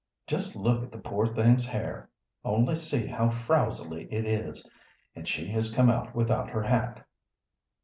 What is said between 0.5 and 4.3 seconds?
look at the poor thing's hair. Only see how frowsly it